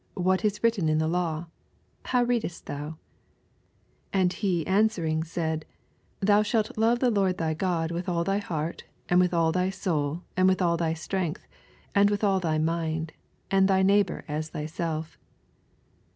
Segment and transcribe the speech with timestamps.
[0.17, 1.45] What is writ ten in the law?
[2.05, 2.97] how readest thou?
[4.09, 5.63] 27 And he answering said,
[6.21, 9.51] Thou •halt love the Lord thy God with all 16 thy heart, and with all
[9.51, 11.45] thy sonL and with all thy strength,
[11.93, 13.13] and witn all thy mind;
[13.51, 15.19] and thy neighbor as thy self.